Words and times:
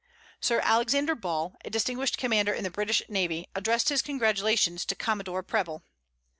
Sir 0.39 0.61
Alexander 0.63 1.13
Ball, 1.13 1.55
a 1.63 1.69
distinguished 1.69 2.17
commander 2.17 2.51
in 2.51 2.63
the 2.63 2.71
British 2.71 3.03
navy, 3.07 3.45
addressed 3.53 3.89
his 3.89 4.01
congratulations 4.01 4.83
to 4.85 4.95
Commodore 4.95 5.43
Preble. 5.43 5.83